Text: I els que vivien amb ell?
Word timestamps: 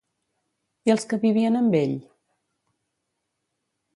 I 0.89 0.93
els 0.93 1.05
que 1.11 1.19
vivien 1.25 1.59
amb 1.59 1.77
ell? 1.81 1.93